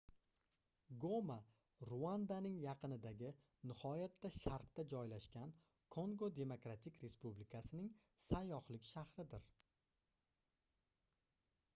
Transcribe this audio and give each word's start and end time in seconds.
goma 1.01 1.33
ruandaning 1.89 2.55
yaqinidagi 2.63 3.29
nihoyatda 3.71 4.31
sharqda 4.37 4.85
joylashgan 4.95 5.53
kongo 5.97 6.31
demokratik 6.39 6.99
respublikasining 7.05 7.93
sayyohlik 8.31 8.89
shahridir 8.95 9.47